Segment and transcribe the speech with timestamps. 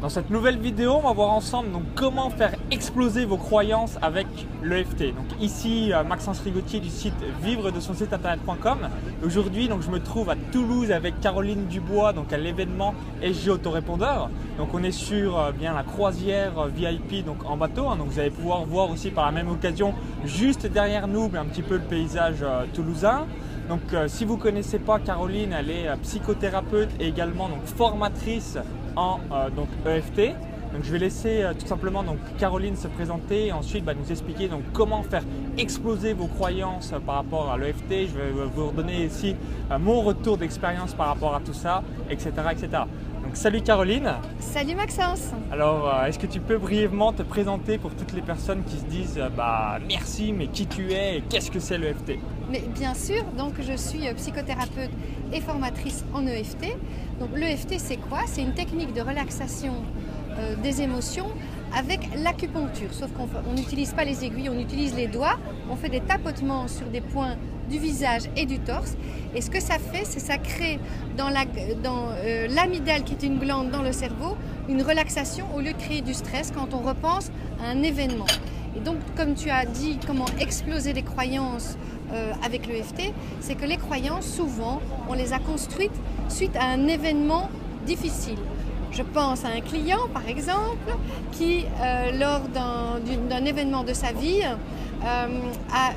[0.00, 4.26] Dans cette nouvelle vidéo, on va voir ensemble donc, comment faire exploser vos croyances avec
[4.62, 5.14] l'EFT.
[5.14, 8.78] Donc ici, euh, Maxence Rigotier du site vivre de son site internet.com.
[9.22, 14.30] Aujourd'hui, donc je me trouve à Toulouse avec Caroline Dubois, donc à l'événement SG Autorépondeur.
[14.56, 17.86] Donc on est sur euh, bien la croisière euh, VIP donc en bateau.
[17.88, 17.96] Hein.
[17.96, 19.92] donc vous allez pouvoir voir aussi par la même occasion
[20.24, 22.42] juste derrière nous un petit peu le paysage
[22.72, 23.26] toulousain.
[23.68, 28.58] Donc si vous ne connaissez pas Caroline, elle est psychothérapeute et également donc formatrice
[29.00, 30.34] euh, donc, EFT.
[30.82, 32.04] Je vais laisser euh, tout simplement
[32.38, 35.24] Caroline se présenter et ensuite bah, nous expliquer donc, comment faire
[35.58, 38.08] exploser vos croyances par rapport à l'EFT.
[38.08, 39.34] Je vais vous redonner ici
[39.70, 42.30] euh, mon retour d'expérience par rapport à tout ça, etc.
[42.52, 42.68] etc.
[43.30, 44.10] Donc salut Caroline.
[44.40, 45.30] Salut Maxence.
[45.52, 49.20] Alors est-ce que tu peux brièvement te présenter pour toutes les personnes qui se disent
[49.36, 52.18] bah merci mais qui tu es et qu'est-ce que c'est l'EFT
[52.50, 54.90] Mais bien sûr, donc je suis psychothérapeute
[55.32, 56.76] et formatrice en EFT.
[57.20, 58.22] Donc l'EFT, c'est quoi?
[58.26, 59.74] C'est une technique de relaxation
[60.36, 61.28] euh, des émotions
[61.76, 62.92] avec l'acupuncture.
[62.92, 65.38] Sauf qu'on n'utilise pas les aiguilles, on utilise les doigts.
[65.70, 67.36] On fait des tapotements sur des points
[67.70, 68.96] du visage et du torse.
[69.34, 70.78] Et ce que ça fait, c'est ça crée
[71.16, 74.36] dans euh, l'amygdale, qui est une glande dans le cerveau,
[74.68, 77.30] une relaxation au lieu de créer du stress quand on repense
[77.62, 78.26] à un événement.
[78.76, 81.76] Et donc, comme tu as dit, comment exploser les croyances
[82.12, 85.90] euh, avec l'EFT, c'est que les croyances, souvent, on les a construites
[86.28, 87.48] suite à un événement
[87.86, 88.38] difficile.
[88.92, 90.96] Je pense à un client, par exemple,
[91.32, 95.26] qui, euh, lors d'un événement de sa vie, euh,
[95.72, 95.92] a,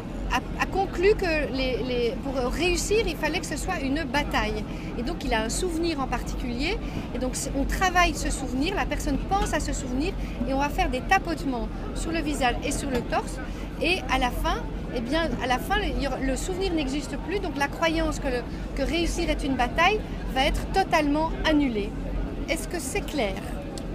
[0.71, 4.63] conclu que pour réussir, il fallait que ce soit une bataille.
[4.97, 6.79] Et donc, il a un souvenir en particulier.
[7.13, 10.13] Et donc, on travaille ce souvenir, la personne pense à ce souvenir,
[10.47, 13.39] et on va faire des tapotements sur le visage et sur le torse.
[13.83, 14.63] Et à la fin,
[14.95, 15.75] eh bien, à la fin,
[16.21, 19.99] le souvenir n'existe plus, donc la croyance que réussir est une bataille
[20.33, 21.91] va être totalement annulée.
[22.49, 23.35] Est-ce que c'est clair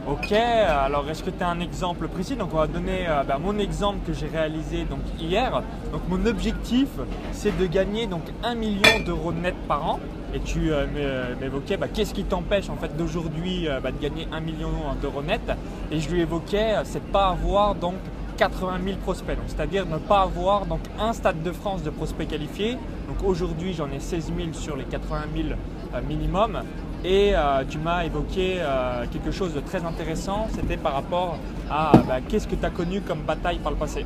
[0.07, 2.35] Ok, alors est-ce que tu as un exemple précis?
[2.35, 4.87] Donc on va donner euh, bah, mon exemple que j'ai réalisé
[5.21, 5.63] hier.
[5.93, 6.89] Donc mon objectif
[7.33, 10.01] c'est de gagner donc 1 million d'euros net par an.
[10.33, 14.27] Et tu euh, euh, m'évoquais bah, qu'est-ce qui t'empêche en fait d'aujourd'hui bah, de gagner
[14.33, 14.71] 1 million
[15.03, 15.43] d'euros net?
[15.91, 17.97] Et je lui évoquais c'est de pas avoir donc
[18.39, 22.79] 80 000 prospects, c'est-à-dire ne pas avoir donc un stade de France de prospects qualifiés.
[23.09, 26.63] Donc aujourd'hui j'en ai 16 000 sur les 80 000 euh, minimum.
[27.05, 31.39] Et euh, tu m'as évoqué euh, quelque chose de très intéressant, c'était par rapport
[31.71, 34.05] à bah, qu'est-ce que tu as connu comme bataille par le passé.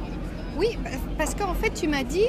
[0.58, 0.76] Oui,
[1.16, 2.26] parce qu'en fait tu m'as dit,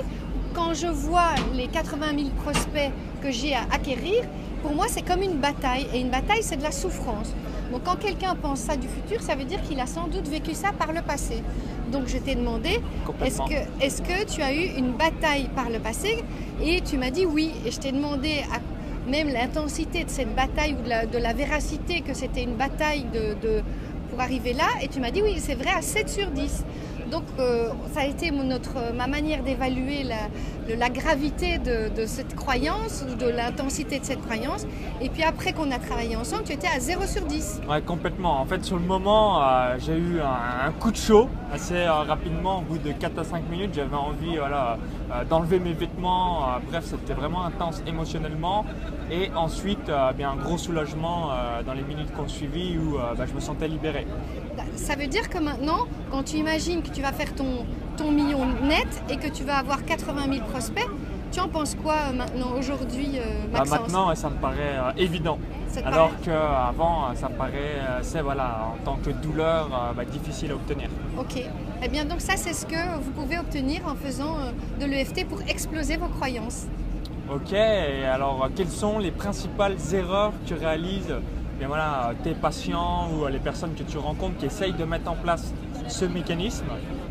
[0.53, 2.91] quand je vois les 80 000 prospects
[3.21, 4.23] que j'ai à acquérir,
[4.61, 5.87] pour moi c'est comme une bataille.
[5.93, 7.33] Et une bataille c'est de la souffrance.
[7.69, 10.53] Donc quand quelqu'un pense ça du futur, ça veut dire qu'il a sans doute vécu
[10.53, 11.43] ça par le passé.
[11.91, 12.79] Donc je t'ai demandé,
[13.23, 16.23] est-ce que, est que tu as eu une bataille par le passé?
[16.63, 17.51] Et tu m'as dit oui.
[17.65, 18.59] Et je t'ai demandé à
[19.07, 23.05] même l'intensité de cette bataille ou de la, véracité que c'était une bataille
[24.09, 24.67] pour arriver là.
[24.81, 26.63] Et tu m'as dit oui, c'est vrai à 7 sur 10.
[27.13, 33.29] Donc euh, ça a été notre, ma manière d'évaluer la, gravité de, cette croyance, de
[33.29, 34.65] l'intensité de cette croyance.
[34.99, 37.61] Et puis après qu'on a travaillé ensemble, tu étais à 0 sur 10.
[37.69, 38.41] Ouais, complètement.
[38.41, 42.59] En fait, sur le moment, euh, j'ai eu un, coup de chaud assez euh, rapidement.
[42.59, 44.79] Au bout de 4 à 5 minutes, j'avais envie voilà,
[45.29, 46.47] d'enlever mes vêtements.
[46.67, 48.65] bref, c'était vraiment intense émotionnellement.
[49.11, 51.29] Et ensuite, bien, un gros soulagement
[51.63, 54.07] dans les minutes qu'on suivi où bah, je me sentais libéré.
[54.75, 57.65] Ça veut dire que maintenant, quand tu imagines que tu vas faire ton,
[57.97, 60.89] ton million net et que tu vas avoir 80 000 prospects,
[61.31, 65.37] tu en penses quoi euh, maintenant, aujourd'hui, euh, bah, Maintenant, ça me paraît euh, évident.
[65.83, 70.89] Alors qu'avant, ça me paraît, c'est voilà, en tant que douleur, bah, difficile à obtenir.
[71.17, 71.41] Ok.
[71.83, 74.37] Eh bien, donc ça, c'est ce que vous pouvez obtenir en faisant
[74.79, 76.67] de l'EFT pour exploser vos croyances.
[77.27, 77.53] Ok.
[77.53, 81.15] Et alors, quelles sont les principales erreurs que tu réalises
[81.57, 85.15] bien voilà, tes patients ou les personnes que tu rencontres qui essayent de mettre en
[85.15, 85.53] place
[85.87, 86.65] ce mécanisme,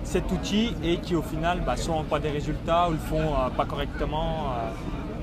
[0.05, 3.19] cet outil et qui au final bah, soit n'ont pas des résultats ou le font
[3.19, 4.71] euh, pas correctement euh,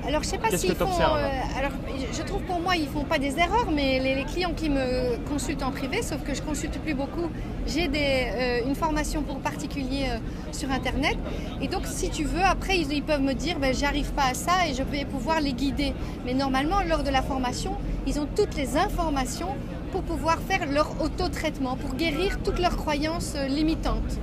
[0.08, 0.86] alors, je sais pas s'ils font.
[0.86, 1.72] Euh, alors,
[2.10, 5.62] je trouve pour moi, ils font pas des erreurs, mais les, clients qui me consultent
[5.62, 7.28] en privé, sauf que je consulte plus beaucoup,
[7.66, 10.06] j'ai des, une formation pour particuliers
[10.52, 11.18] sur Internet.
[11.60, 14.66] Et donc, si tu veux, après, ils, peuvent me dire, ben, j'arrive pas à ça
[14.66, 15.92] et je vais pouvoir les guider.
[16.24, 17.76] Mais normalement, lors de la formation,
[18.06, 19.54] ils ont toutes les informations
[19.90, 24.18] pour pouvoir faire leur auto-traitement, pour guérir toutes leurs croyances euh, limitantes.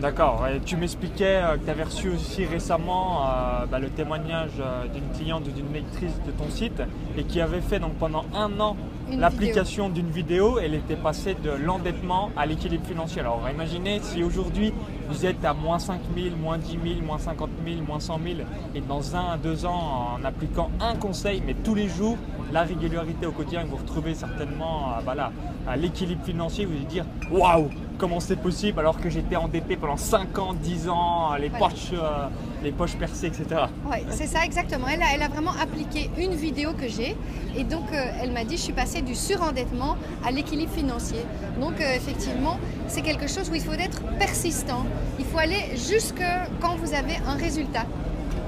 [0.00, 4.52] D'accord, et tu m'expliquais euh, que tu avais reçu aussi récemment euh, bah, le témoignage
[4.94, 6.82] d'une cliente ou d'une lectrice de ton site
[7.18, 8.76] et qui avait fait donc pendant un an
[9.18, 13.20] l'application d'une vidéo, elle était passée de l'endettement à l'équilibre financier.
[13.20, 14.72] Alors imaginez si aujourd'hui
[15.08, 18.36] vous êtes à moins 5 000, moins 10 000, moins 50 000, moins 100 000
[18.74, 22.16] et dans un à deux ans en appliquant un conseil mais tous les jours
[22.52, 25.32] la régularité au quotidien, vous retrouvez certainement voilà,
[25.76, 27.68] l'équilibre financier, vous allez dire waouh,
[28.00, 32.26] comment c'est possible alors que j'étais endetté pendant 5 ans, 10 ans, les, poches, euh,
[32.62, 33.66] les poches percées, etc.
[33.90, 34.86] Oui, c'est ça exactement.
[34.90, 37.14] Elle a, elle a, vraiment appliqué une vidéo que j'ai
[37.56, 41.20] et donc euh, elle m'a dit je suis passée du surendettement à l'équilibre financier.
[41.60, 42.58] Donc euh, effectivement,
[42.88, 44.86] c'est quelque chose où il faut être persistant.
[45.18, 46.24] Il faut aller jusque
[46.60, 47.84] quand vous avez un résultat.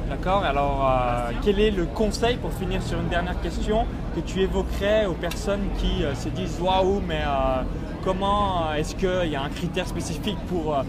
[0.08, 0.88] D'accord Alors,
[1.42, 5.68] quel est le conseil, pour finir sur une dernière question, que tu évoquerais aux personnes
[5.78, 7.22] qui se disent Waouh, mais
[8.04, 10.82] Comment euh, est-ce qu'il y a un critère spécifique pour euh,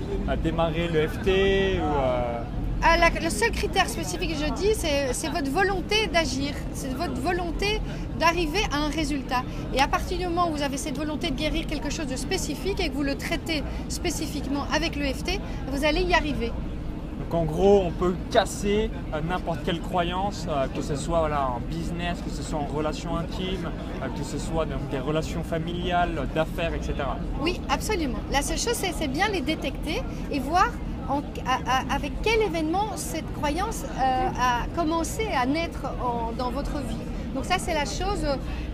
[0.44, 2.39] démarrer le FT euh?
[3.21, 7.80] le seul critère spécifique que je dis, c'est votre volonté d'agir, c'est votre volonté
[8.19, 9.44] d'arriver à un résultat.
[9.74, 12.18] Et à partir du moment où vous avez cette volonté de guérir quelque chose de
[12.18, 15.39] spécifique et que vous le traitez spécifiquement avec le FT,
[15.71, 16.51] vous allez y arriver
[17.33, 22.19] en gros, on peut casser euh, n'importe quelle croyance, euh, que ce soit en business,
[22.24, 23.69] que ce soit en relation intime,
[24.01, 26.94] euh, que ce soit dans des relations familiales, d'affaires, etc.
[27.41, 28.19] Oui, absolument.
[28.31, 30.69] La seule chose, c'est bien les détecter et voir
[31.94, 35.81] avec quel événement cette croyance a commencé à naître
[36.38, 37.02] dans votre vie.
[37.33, 38.25] Donc ça, c'est la chose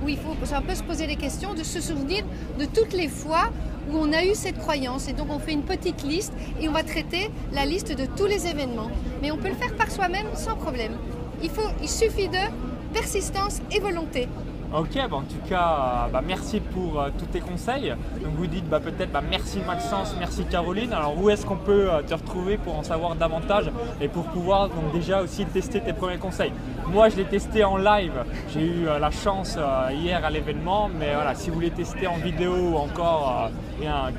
[0.04, 2.26] où il faut un peu se poser les questions, de se souvenir
[2.60, 3.50] de toutes les fois
[3.92, 5.08] où on a eu cette croyance.
[5.08, 8.26] Et donc on fait une petite liste et on va traiter la liste de tous
[8.26, 8.92] les événements.
[9.22, 10.94] Mais on peut le faire par soi-même sans problème.
[11.42, 11.50] Il,
[11.82, 14.28] il suffit de persistance et volonté.
[14.72, 17.90] Ok, bah, en tout cas, bah, merci pour euh, tous tes conseils.
[18.24, 20.94] Donc vous dites bah, peut-être bah, merci Maxence, merci Caroline.
[20.94, 24.70] Alors où est-ce qu'on peut euh, te retrouver pour en savoir davantage et pour pouvoir
[24.70, 26.52] donc déjà aussi tester tes premiers conseils?
[26.86, 28.14] Moi je l'ai testé en live,
[28.54, 29.58] j'ai eu euh, la chance
[29.92, 33.50] hier à l'événement, mais voilà, si vous voulez tester en vidéo ou encore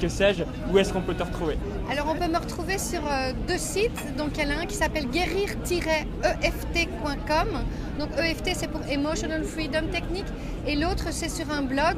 [0.00, 0.42] que sais-je,
[0.72, 1.58] où est-ce qu'on peut te retrouver?
[1.92, 3.02] Alors on peut me retrouver sur
[3.46, 7.60] deux sites, donc il y en a un qui s'appelle guérir-eft.com
[8.00, 10.24] donc EFT, c'est pour Emotional Freedom Technique.
[10.66, 11.96] Et l'autre, c'est sur un blog,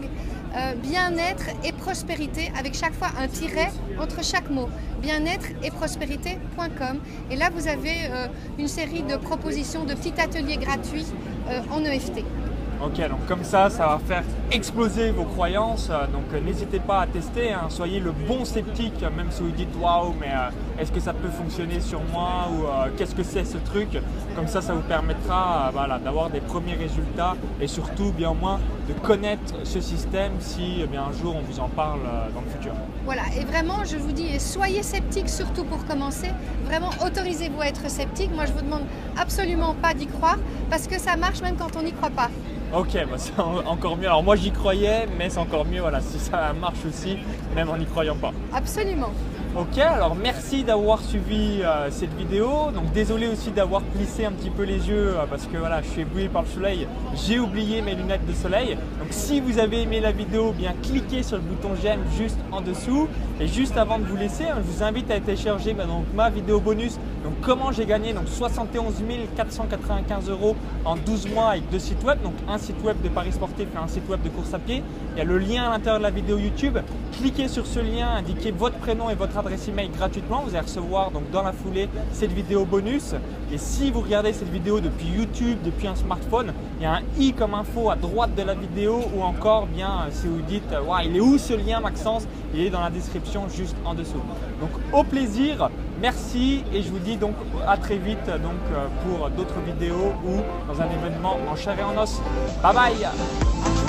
[0.55, 4.69] euh, bien-être et prospérité, avec chaque fois un tiret entre chaque mot.
[5.01, 6.99] Bien-être et prospérité.com.
[7.31, 8.27] Et là, vous avez euh,
[8.59, 11.07] une série de propositions de petits ateliers gratuits
[11.49, 12.25] euh, en EFT.
[12.85, 15.89] Ok, donc comme ça, ça va faire exploser vos croyances.
[15.89, 17.53] Euh, donc euh, n'hésitez pas à tester.
[17.53, 17.67] Hein.
[17.69, 21.29] Soyez le bon sceptique, même si vous dites waouh, mais euh, est-ce que ça peut
[21.29, 22.65] fonctionner sur moi ou
[22.97, 23.89] qu'est-ce que c'est ce truc?
[24.35, 28.59] Comme ça, ça vous permettra voilà, d'avoir des premiers résultats et surtout, bien au moins,
[28.89, 32.01] de connaître ce système si eh bien, un jour on vous en parle
[32.35, 32.73] dans le futur.
[33.05, 36.31] Voilà, et vraiment, je vous dis, soyez sceptique surtout pour commencer.
[36.65, 38.35] Vraiment, autorisez-vous à être sceptique.
[38.35, 38.85] Moi, je vous demande
[39.17, 40.39] absolument pas d'y croire
[40.71, 42.31] parce que ça marche même quand on n'y croit pas.
[42.75, 44.07] Ok, bah c'est encore mieux.
[44.07, 47.19] Alors moi j'y croyais, mais c'est encore mieux voilà, si ça marche aussi,
[47.55, 48.33] même en n'y croyant pas.
[48.51, 49.13] Absolument.
[49.55, 52.71] Ok, alors merci d'avoir suivi euh, cette vidéo.
[52.75, 55.89] Donc désolé aussi d'avoir plissé un petit peu les yeux euh, parce que voilà, je
[55.89, 56.89] suis ébloui par le soleil.
[57.15, 58.79] J'ai oublié mes lunettes de soleil.
[58.99, 62.63] Donc si vous avez aimé la vidéo, bien cliquez sur le bouton j'aime juste en
[62.63, 63.09] dessous.
[63.41, 66.31] Et juste avant de vous laisser, hein, je vous invite à télécharger bah, donc, ma
[66.31, 66.99] vidéo bonus.
[67.23, 68.15] Donc comment j'ai gagné?
[68.15, 68.95] Donc 71
[69.37, 70.57] 495 euros
[70.87, 72.23] en 12 mois avec deux sites web.
[72.23, 74.83] Donc un site web de Paris Sportif et un site web de course à pied.
[75.15, 76.79] Il y a le lien à l'intérieur de la vidéo YouTube.
[77.19, 80.43] Cliquez sur ce lien, indiquez votre prénom et votre adresse email gratuitement.
[80.45, 83.15] Vous allez recevoir donc dans la foulée cette vidéo bonus.
[83.53, 87.03] Et si vous regardez cette vidéo depuis YouTube, depuis un smartphone, il y a un
[87.19, 90.63] i comme info à droite de la vidéo ou encore bien si vous dites
[91.05, 92.27] il est où ce lien Maxence?
[92.55, 94.23] Il est dans la description juste en dessous.
[94.61, 95.69] Donc au plaisir,
[96.01, 97.35] merci et je vous dis donc
[97.67, 98.61] à très vite donc
[99.05, 100.37] pour d'autres vidéos ou
[100.73, 102.21] dans un événement en chair et en os.
[102.63, 103.82] Bye bye